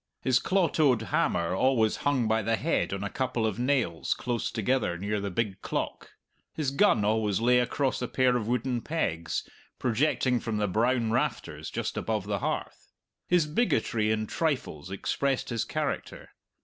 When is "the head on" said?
2.41-3.03